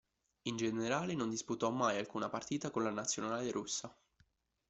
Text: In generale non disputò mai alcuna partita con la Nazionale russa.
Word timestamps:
In 0.47 0.57
generale 0.57 1.13
non 1.13 1.29
disputò 1.29 1.69
mai 1.69 1.99
alcuna 1.99 2.27
partita 2.27 2.71
con 2.71 2.81
la 2.81 2.89
Nazionale 2.89 3.51
russa. 3.51 3.95